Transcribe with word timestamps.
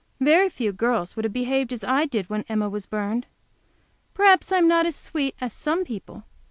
Very 0.19 0.49
few 0.49 0.71
girls 0.73 1.15
would 1.15 1.25
have 1.25 1.31
behaved 1.33 1.71
as 1.71 1.83
I 1.83 2.07
did 2.07 2.27
when 2.27 2.43
Emma 2.49 2.67
was 2.67 2.87
burned. 2.87 3.27
Perhaps 4.15 4.51
I 4.51 4.57
am 4.57 4.67
not 4.67 4.87
as 4.87 4.95
sweet 4.95 5.35
as 5.39 5.53
some 5.53 5.83
people. 5.85 6.23